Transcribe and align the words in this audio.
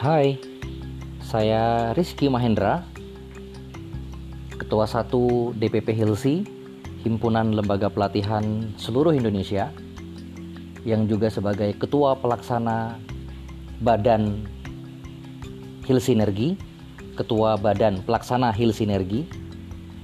Hai, 0.00 0.40
saya 1.20 1.92
Rizky 1.92 2.32
Mahendra, 2.32 2.88
Ketua 4.56 4.88
1 4.88 5.12
DPP 5.60 5.92
Hilsi, 5.92 6.40
Himpunan 7.04 7.52
Lembaga 7.52 7.92
Pelatihan 7.92 8.72
Seluruh 8.80 9.12
Indonesia, 9.12 9.68
yang 10.88 11.04
juga 11.04 11.28
sebagai 11.28 11.76
Ketua 11.76 12.16
Pelaksana 12.16 12.96
Badan 13.84 14.48
Hilsinergi, 15.84 16.56
Ketua 17.20 17.60
Badan 17.60 18.00
Pelaksana 18.00 18.56
Hilsinergi, 18.56 19.28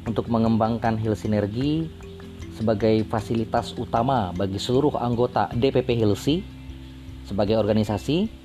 untuk 0.05 0.29
mengembangkan 0.29 1.01
Hilsinergi 1.01 1.89
sebagai 2.53 3.01
fasilitas 3.09 3.73
utama 3.81 4.29
bagi 4.37 4.61
seluruh 4.61 4.93
anggota 5.01 5.49
DPP 5.57 5.97
Hilsi 5.97 6.45
sebagai 7.25 7.57
organisasi 7.57 8.45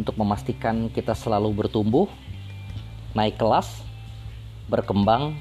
untuk 0.00 0.16
memastikan 0.16 0.88
kita 0.88 1.12
selalu 1.12 1.52
bertumbuh, 1.52 2.08
naik 3.12 3.36
kelas, 3.36 3.68
berkembang, 4.72 5.36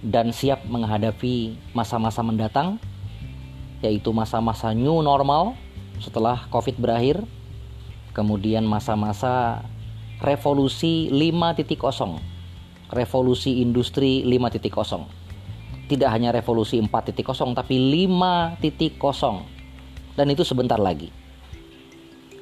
dan 0.00 0.30
siap 0.30 0.62
menghadapi 0.70 1.58
masa-masa 1.74 2.22
mendatang, 2.22 2.78
yaitu 3.82 4.14
masa-masa 4.14 4.70
new 4.70 5.02
normal 5.02 5.58
setelah 5.98 6.46
COVID 6.54 6.78
berakhir, 6.78 7.18
kemudian 8.14 8.62
masa-masa 8.62 9.66
revolusi 10.22 11.10
5.0, 11.10 11.74
revolusi 12.94 13.58
industri 13.58 14.22
5.0. 14.22 15.90
Tidak 15.90 16.06
hanya 16.06 16.30
revolusi 16.30 16.78
4.0 16.78 17.58
tapi 17.58 17.74
5.0 17.74 19.60
dan 20.14 20.26
itu 20.30 20.46
sebentar 20.46 20.78
lagi. 20.78 21.10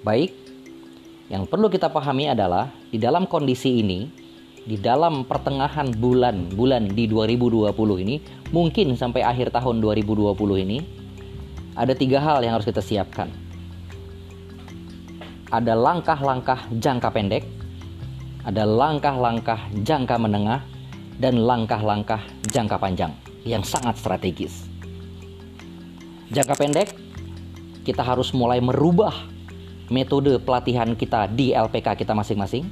Baik, 0.05 0.48
yang 1.29 1.45
perlu 1.45 1.69
kita 1.69 1.93
pahami 1.93 2.33
adalah 2.33 2.73
di 2.89 2.97
dalam 2.97 3.29
kondisi 3.29 3.85
ini, 3.85 4.09
di 4.65 4.81
dalam 4.81 5.29
pertengahan 5.29 5.93
bulan-bulan 5.93 6.89
di 6.97 7.05
2020 7.05 7.73
ini, 8.05 8.17
mungkin 8.49 8.97
sampai 8.97 9.21
akhir 9.21 9.53
tahun 9.53 9.85
2020 9.85 10.33
ini, 10.65 10.79
ada 11.77 11.93
tiga 11.93 12.25
hal 12.25 12.41
yang 12.41 12.57
harus 12.57 12.65
kita 12.65 12.81
siapkan. 12.81 13.29
Ada 15.53 15.77
langkah-langkah 15.77 16.65
jangka 16.81 17.09
pendek, 17.13 17.45
ada 18.49 18.65
langkah-langkah 18.65 19.61
jangka 19.85 20.17
menengah, 20.17 20.65
dan 21.21 21.45
langkah-langkah 21.45 22.25
jangka 22.49 22.81
panjang 22.81 23.13
yang 23.45 23.61
sangat 23.61 24.01
strategis. 24.01 24.65
Jangka 26.33 26.57
pendek, 26.57 26.89
kita 27.85 28.01
harus 28.01 28.33
mulai 28.33 28.61
merubah 28.61 29.13
metode 29.89 30.41
pelatihan 30.41 30.93
kita 30.97 31.29
di 31.33 31.53
LPK 31.53 31.97
kita 31.99 32.13
masing-masing. 32.13 32.65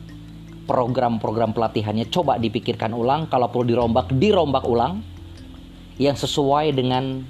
Program-program 0.66 1.54
pelatihannya 1.54 2.10
coba 2.10 2.36
dipikirkan 2.42 2.90
ulang, 2.90 3.30
kalau 3.30 3.46
perlu 3.46 3.70
dirombak, 3.70 4.10
dirombak 4.18 4.66
ulang 4.66 4.98
yang 5.96 6.18
sesuai 6.18 6.74
dengan 6.74 7.22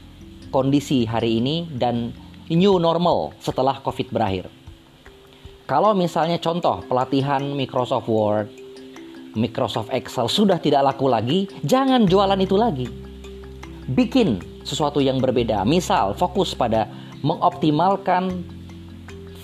kondisi 0.48 1.04
hari 1.04 1.38
ini 1.38 1.68
dan 1.68 2.16
new 2.48 2.80
normal 2.80 3.36
setelah 3.42 3.76
COVID 3.84 4.08
berakhir. 4.08 4.48
Kalau 5.66 5.92
misalnya 5.98 6.38
contoh 6.38 6.80
pelatihan 6.86 7.42
Microsoft 7.42 8.06
Word, 8.06 8.48
Microsoft 9.36 9.92
Excel 9.92 10.30
sudah 10.30 10.56
tidak 10.56 10.80
laku 10.94 11.10
lagi, 11.10 11.50
jangan 11.66 12.08
jualan 12.08 12.38
itu 12.40 12.56
lagi. 12.56 12.86
Bikin 13.90 14.62
sesuatu 14.64 14.98
yang 14.98 15.20
berbeda. 15.20 15.62
Misal 15.68 16.16
fokus 16.16 16.56
pada 16.56 16.88
mengoptimalkan 17.20 18.55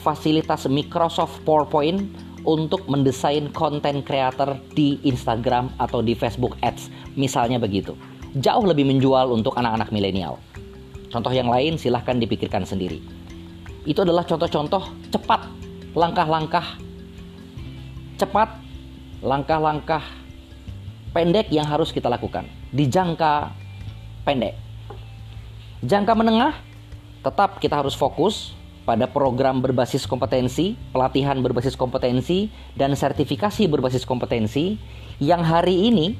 fasilitas 0.02 0.66
Microsoft 0.66 1.38
PowerPoint 1.46 2.10
untuk 2.42 2.82
mendesain 2.90 3.46
konten 3.54 4.02
creator 4.02 4.58
di 4.74 4.98
Instagram 5.06 5.70
atau 5.78 6.02
di 6.02 6.18
Facebook 6.18 6.58
Ads, 6.60 6.90
misalnya 7.14 7.62
begitu. 7.62 7.94
Jauh 8.42 8.66
lebih 8.66 8.82
menjual 8.90 9.30
untuk 9.30 9.54
anak-anak 9.54 9.94
milenial. 9.94 10.42
Contoh 11.14 11.30
yang 11.30 11.46
lain 11.46 11.78
silahkan 11.78 12.18
dipikirkan 12.18 12.66
sendiri. 12.66 12.98
Itu 13.86 14.02
adalah 14.02 14.26
contoh-contoh 14.26 14.90
cepat, 15.14 15.46
langkah-langkah 15.94 16.66
cepat, 18.18 18.48
langkah-langkah 19.22 20.02
pendek 21.12 21.52
yang 21.52 21.68
harus 21.68 21.92
kita 21.92 22.08
lakukan 22.08 22.48
di 22.72 22.88
jangka 22.88 23.52
pendek. 24.24 24.56
Jangka 25.82 26.14
menengah, 26.14 26.54
tetap 27.20 27.58
kita 27.60 27.82
harus 27.82 27.92
fokus 27.92 28.54
pada 28.82 29.06
program 29.06 29.62
berbasis 29.62 30.04
kompetensi, 30.10 30.74
pelatihan 30.90 31.38
berbasis 31.38 31.78
kompetensi, 31.78 32.50
dan 32.74 32.94
sertifikasi 32.98 33.70
berbasis 33.70 34.02
kompetensi 34.02 34.74
yang 35.22 35.46
hari 35.46 35.90
ini 35.90 36.18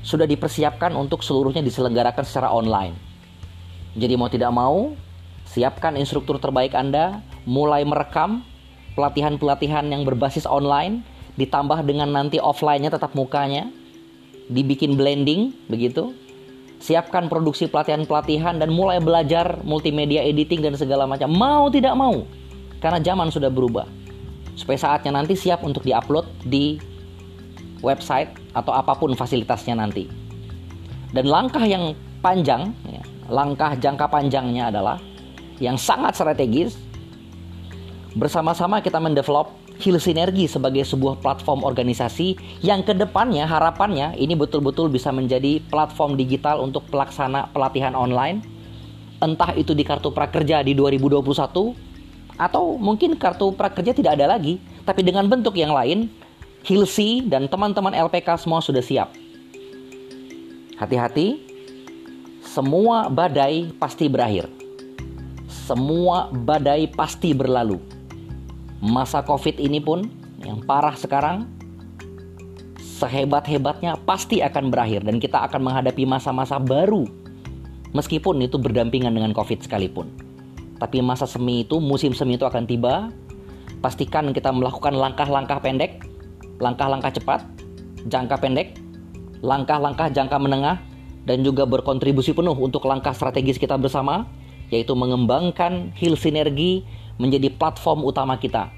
sudah 0.00 0.24
dipersiapkan 0.24 0.94
untuk 0.96 1.20
seluruhnya 1.20 1.60
diselenggarakan 1.60 2.24
secara 2.24 2.48
online. 2.48 2.96
Jadi 3.98 4.14
mau 4.16 4.30
tidak 4.30 4.52
mau, 4.54 4.96
siapkan 5.44 5.98
instruktur 6.00 6.40
terbaik 6.40 6.72
Anda, 6.72 7.20
mulai 7.44 7.84
merekam 7.84 8.44
pelatihan-pelatihan 8.96 9.90
yang 9.90 10.08
berbasis 10.08 10.48
online, 10.48 11.04
ditambah 11.36 11.84
dengan 11.84 12.10
nanti 12.10 12.40
offline-nya 12.40 12.94
tetap 12.94 13.12
mukanya, 13.12 13.68
dibikin 14.48 14.96
blending 14.96 15.52
begitu, 15.68 16.16
siapkan 16.78 17.26
produksi 17.26 17.66
pelatihan-pelatihan 17.66 18.58
dan 18.62 18.70
mulai 18.70 19.02
belajar 19.02 19.58
multimedia 19.66 20.22
editing 20.22 20.62
dan 20.62 20.74
segala 20.78 21.04
macam. 21.04 21.30
Mau 21.30 21.66
tidak 21.70 21.94
mau, 21.98 22.22
karena 22.78 23.02
zaman 23.02 23.28
sudah 23.30 23.50
berubah. 23.50 23.86
Supaya 24.58 24.78
saatnya 24.78 25.22
nanti 25.22 25.38
siap 25.38 25.62
untuk 25.62 25.86
diupload 25.86 26.26
di 26.46 26.78
website 27.82 28.34
atau 28.54 28.74
apa 28.74 28.94
pun 28.98 29.14
fasilitasnya 29.14 29.78
nanti. 29.78 30.10
Dan 31.14 31.30
langkah 31.30 31.62
yang 31.62 31.94
panjang, 32.20 32.74
ya, 32.90 33.02
langkah 33.30 33.78
jangka 33.78 34.06
panjangnya 34.10 34.74
adalah 34.74 34.98
yang 35.62 35.78
sangat 35.78 36.18
strategis. 36.18 36.74
Bersama-sama 38.18 38.82
kita 38.82 38.98
mendevelop 38.98 39.54
Heal 39.78 40.02
Sinergi 40.02 40.50
sebagai 40.50 40.82
sebuah 40.82 41.22
platform 41.22 41.62
organisasi 41.62 42.34
yang 42.66 42.82
ke 42.82 42.98
depannya 42.98 43.46
harapannya 43.46 44.18
ini 44.18 44.34
betul-betul 44.34 44.90
bisa 44.90 45.14
menjadi 45.14 45.62
platform 45.70 46.18
digital 46.18 46.58
untuk 46.58 46.82
pelaksana 46.90 47.54
pelatihan 47.54 47.94
online. 47.94 48.42
Entah 49.22 49.54
itu 49.54 49.78
di 49.78 49.86
kartu 49.86 50.10
prakerja 50.10 50.66
di 50.66 50.74
2021 50.74 51.22
atau 52.38 52.64
mungkin 52.74 53.14
kartu 53.14 53.54
prakerja 53.54 53.94
tidak 53.94 54.18
ada 54.18 54.34
lagi 54.34 54.58
tapi 54.82 55.06
dengan 55.06 55.30
bentuk 55.30 55.54
yang 55.54 55.70
lain 55.70 56.10
Hilsi 56.66 57.22
dan 57.26 57.46
teman-teman 57.46 57.94
LPK 57.94 58.34
semua 58.34 58.58
sudah 58.58 58.82
siap. 58.82 59.14
Hati-hati 60.74 61.38
semua 62.42 63.06
badai 63.06 63.70
pasti 63.78 64.10
berakhir. 64.10 64.50
Semua 65.46 66.26
badai 66.34 66.90
pasti 66.90 67.30
berlalu 67.30 67.97
masa 68.78 69.22
COVID 69.26 69.58
ini 69.58 69.82
pun 69.82 70.06
yang 70.42 70.62
parah 70.62 70.94
sekarang 70.94 71.50
sehebat-hebatnya 72.78 73.98
pasti 74.02 74.42
akan 74.42 74.70
berakhir 74.74 75.06
dan 75.06 75.22
kita 75.22 75.46
akan 75.46 75.70
menghadapi 75.70 76.02
masa-masa 76.02 76.58
baru 76.58 77.06
meskipun 77.94 78.42
itu 78.42 78.58
berdampingan 78.58 79.14
dengan 79.14 79.32
COVID 79.34 79.64
sekalipun. 79.64 80.10
Tapi 80.78 81.02
masa 81.02 81.26
semi 81.26 81.66
itu, 81.66 81.82
musim 81.82 82.14
semi 82.14 82.38
itu 82.38 82.46
akan 82.46 82.64
tiba. 82.66 83.10
Pastikan 83.82 84.30
kita 84.30 84.50
melakukan 84.50 84.94
langkah-langkah 84.94 85.58
pendek, 85.62 86.06
langkah-langkah 86.62 87.14
cepat, 87.14 87.42
jangka 88.06 88.38
pendek, 88.38 88.78
langkah-langkah 89.42 90.10
jangka 90.10 90.38
menengah, 90.38 90.78
dan 91.26 91.42
juga 91.42 91.66
berkontribusi 91.66 92.34
penuh 92.34 92.54
untuk 92.54 92.86
langkah 92.86 93.14
strategis 93.14 93.58
kita 93.58 93.74
bersama, 93.78 94.26
yaitu 94.70 94.94
mengembangkan 94.94 95.94
Heal 95.98 96.14
Sinergi 96.14 96.86
menjadi 97.18 97.50
platform 97.52 98.06
utama 98.06 98.38
kita 98.38 98.70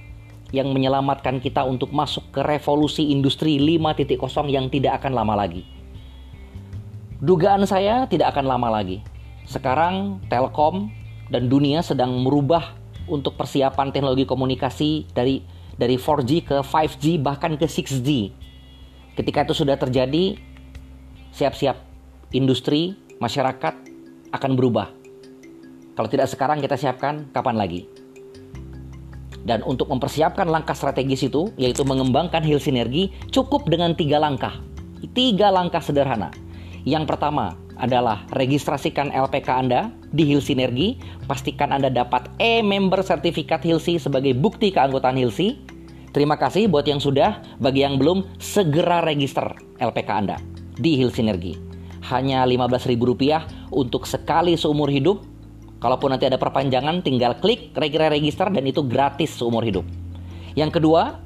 yang 0.50 0.74
menyelamatkan 0.74 1.38
kita 1.38 1.62
untuk 1.62 1.94
masuk 1.94 2.26
ke 2.34 2.42
revolusi 2.42 3.14
industri 3.14 3.60
5.0 3.60 4.50
yang 4.50 4.66
tidak 4.66 4.98
akan 4.98 5.12
lama 5.14 5.46
lagi. 5.46 5.62
Dugaan 7.20 7.62
saya 7.68 8.08
tidak 8.08 8.34
akan 8.34 8.48
lama 8.48 8.68
lagi. 8.80 9.04
Sekarang 9.46 10.18
Telkom 10.26 10.90
dan 11.30 11.46
dunia 11.46 11.84
sedang 11.84 12.24
merubah 12.24 12.74
untuk 13.06 13.38
persiapan 13.38 13.92
teknologi 13.94 14.26
komunikasi 14.26 15.06
dari 15.12 15.44
dari 15.76 15.96
4G 16.00 16.30
ke 16.44 16.56
5G 16.64 17.20
bahkan 17.20 17.54
ke 17.54 17.68
6G. 17.68 18.32
Ketika 19.14 19.44
itu 19.44 19.54
sudah 19.54 19.76
terjadi, 19.76 20.38
siap-siap 21.34 21.76
industri, 22.32 22.96
masyarakat 23.20 23.74
akan 24.32 24.52
berubah. 24.56 24.88
Kalau 25.98 26.08
tidak 26.08 26.30
sekarang 26.30 26.62
kita 26.64 26.78
siapkan, 26.80 27.28
kapan 27.34 27.58
lagi? 27.58 27.99
Dan 29.44 29.64
untuk 29.64 29.88
mempersiapkan 29.88 30.44
langkah 30.46 30.76
strategis 30.76 31.24
itu, 31.24 31.48
yaitu 31.56 31.80
mengembangkan 31.82 32.44
Heal 32.44 32.60
Sinergi, 32.60 33.08
cukup 33.32 33.66
dengan 33.66 33.96
tiga 33.96 34.20
langkah. 34.20 34.60
Tiga 35.16 35.48
langkah 35.48 35.80
sederhana. 35.80 36.28
Yang 36.84 37.08
pertama 37.08 37.56
adalah 37.80 38.28
registrasikan 38.36 39.08
LPK 39.10 39.48
Anda 39.48 39.88
di 40.12 40.28
Heal 40.28 40.44
Sinergi. 40.44 41.00
Pastikan 41.24 41.72
Anda 41.72 41.88
dapat 41.88 42.28
e-member 42.36 43.00
sertifikat 43.00 43.64
Hilsi 43.64 43.96
sebagai 43.96 44.36
bukti 44.36 44.68
keanggotaan 44.70 45.16
Hilsi. 45.16 45.56
Terima 46.10 46.34
kasih 46.36 46.66
buat 46.66 46.84
yang 46.84 46.98
sudah, 46.98 47.40
bagi 47.62 47.86
yang 47.86 47.96
belum, 47.96 48.26
segera 48.42 49.00
register 49.00 49.46
LPK 49.78 50.10
Anda 50.10 50.36
di 50.76 50.98
Hill 50.98 51.14
Sinergi. 51.14 51.54
Hanya 52.10 52.42
Rp15.000 52.44 53.70
untuk 53.70 54.04
sekali 54.04 54.58
seumur 54.58 54.90
hidup. 54.90 55.22
Kalaupun 55.80 56.12
nanti 56.12 56.28
ada 56.28 56.36
perpanjangan, 56.36 57.00
tinggal 57.00 57.40
klik 57.40 57.72
register 57.74 58.52
dan 58.52 58.64
itu 58.68 58.84
gratis 58.84 59.32
seumur 59.32 59.64
hidup. 59.64 59.82
Yang 60.52 60.76
kedua, 60.76 61.24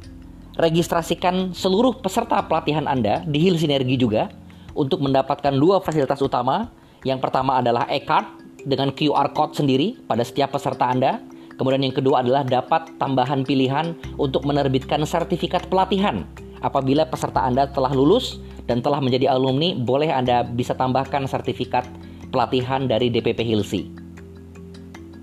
registrasikan 0.55 1.51
seluruh 1.51 1.99
peserta 1.99 2.39
pelatihan 2.47 2.87
Anda 2.87 3.27
di 3.27 3.43
Hill 3.43 3.59
Sinergi 3.59 3.99
juga 3.99 4.31
untuk 4.79 5.03
mendapatkan 5.03 5.53
dua 5.59 5.83
fasilitas 5.83 6.23
utama. 6.23 6.71
Yang 7.03 7.21
pertama 7.21 7.59
adalah 7.59 7.91
e-card 7.91 8.25
dengan 8.63 8.95
QR 8.95 9.35
code 9.35 9.59
sendiri 9.59 9.99
pada 10.07 10.23
setiap 10.23 10.55
peserta 10.55 10.89
Anda 10.89 11.21
Kemudian 11.55 11.87
yang 11.87 11.95
kedua 11.95 12.27
adalah 12.27 12.43
dapat 12.43 12.99
tambahan 12.99 13.47
pilihan 13.47 13.95
untuk 14.19 14.43
menerbitkan 14.43 15.07
sertifikat 15.07 15.71
pelatihan. 15.71 16.27
Apabila 16.65 17.07
peserta 17.07 17.47
Anda 17.47 17.71
telah 17.71 17.95
lulus 17.95 18.43
dan 18.67 18.83
telah 18.83 18.99
menjadi 18.99 19.31
alumni, 19.31 19.77
boleh 19.79 20.11
Anda 20.11 20.43
bisa 20.43 20.75
tambahkan 20.75 21.31
sertifikat 21.31 21.87
pelatihan 22.35 22.91
dari 22.91 23.13
DPP 23.13 23.47
Hilsi. 23.47 24.04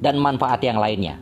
Dan 0.01 0.17
manfaat 0.17 0.65
yang 0.65 0.81
lainnya. 0.81 1.21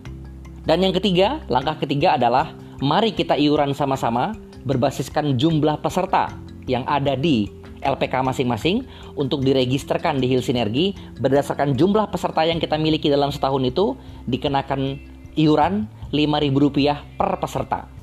Dan 0.63 0.79
yang 0.79 0.95
ketiga, 0.95 1.43
langkah 1.51 1.75
ketiga 1.83 2.15
adalah 2.15 2.55
mari 2.79 3.11
kita 3.11 3.35
iuran 3.35 3.75
sama-sama 3.75 4.31
berbasiskan 4.63 5.35
jumlah 5.35 5.83
peserta 5.83 6.31
yang 6.63 6.87
ada 6.87 7.15
di 7.15 7.51
LPK 7.79 8.23
masing-masing 8.23 8.83
untuk 9.15 9.43
diregisterkan 9.43 10.19
di 10.19 10.27
Hill 10.27 10.43
Sinergi 10.43 10.95
berdasarkan 11.19 11.75
jumlah 11.75 12.11
peserta 12.11 12.43
yang 12.43 12.59
kita 12.59 12.75
miliki 12.75 13.07
dalam 13.07 13.31
setahun 13.31 13.63
itu 13.63 13.95
dikenakan 14.27 14.99
iuran 15.39 15.87
Rp5.000 16.11 17.15
per 17.15 17.29
peserta. 17.39 17.98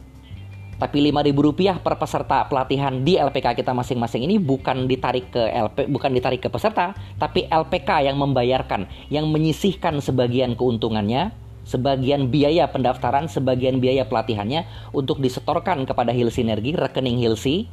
Tapi 0.76 1.08
Rp5.000 1.08 1.80
per 1.80 1.96
peserta 1.96 2.44
pelatihan 2.44 3.00
di 3.00 3.16
LPK 3.16 3.56
kita 3.56 3.72
masing-masing 3.72 4.28
ini 4.28 4.36
bukan 4.36 4.84
ditarik 4.84 5.32
ke 5.32 5.40
LP 5.40 5.88
bukan 5.88 6.12
ditarik 6.12 6.44
ke 6.44 6.52
peserta, 6.52 6.92
tapi 7.16 7.48
LPK 7.48 8.04
yang 8.04 8.20
membayarkan, 8.20 8.84
yang 9.08 9.32
menyisihkan 9.32 10.04
sebagian 10.04 10.52
keuntungannya, 10.52 11.32
sebagian 11.64 12.28
biaya 12.28 12.68
pendaftaran, 12.68 13.24
sebagian 13.24 13.80
biaya 13.80 14.04
pelatihannya 14.04 14.68
untuk 14.92 15.24
disetorkan 15.24 15.88
kepada 15.88 16.12
Hill 16.12 16.28
Sinergi 16.28 16.76
rekening 16.76 17.24
Hilsi 17.24 17.64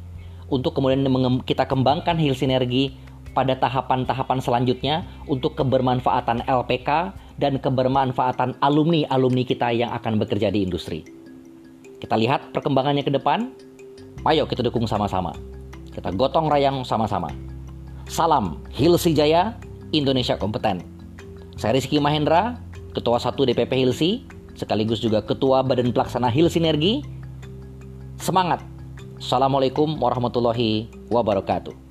untuk 0.48 0.72
kemudian 0.72 1.04
kita 1.44 1.68
kembangkan 1.68 2.16
Hill 2.16 2.36
Sinergi 2.36 2.96
pada 3.36 3.52
tahapan-tahapan 3.58 4.40
selanjutnya 4.40 5.04
untuk 5.28 5.58
kebermanfaatan 5.60 6.46
LPK 6.48 7.12
dan 7.36 7.58
kebermanfaatan 7.58 8.56
alumni-alumni 8.62 9.42
kita 9.42 9.74
yang 9.74 9.90
akan 9.90 10.22
bekerja 10.22 10.54
di 10.54 10.64
industri. 10.64 11.23
Kita 12.04 12.20
lihat 12.20 12.52
perkembangannya 12.52 13.00
ke 13.00 13.08
depan. 13.08 13.56
Ayo 14.28 14.44
kita 14.44 14.60
dukung 14.60 14.84
sama-sama. 14.84 15.32
Kita 15.88 16.12
gotong 16.12 16.52
royong 16.52 16.84
sama-sama. 16.84 17.32
Salam 18.04 18.60
Hilsi 18.76 19.16
Jaya, 19.16 19.56
Indonesia 19.96 20.36
kompeten. 20.36 20.84
Saya 21.56 21.80
Rizky 21.80 21.96
Mahendra, 21.96 22.60
Ketua 22.92 23.16
1 23.16 23.32
DPP 23.32 23.72
Hilsi, 23.72 24.28
sekaligus 24.52 25.00
juga 25.00 25.24
Ketua 25.24 25.64
Badan 25.64 25.96
Pelaksana 25.96 26.28
Hil 26.28 26.52
Sinergi. 26.52 27.00
Semangat 28.20 28.60
Assalamualaikum 29.16 29.96
warahmatullahi 29.96 30.92
wabarakatuh. 31.08 31.83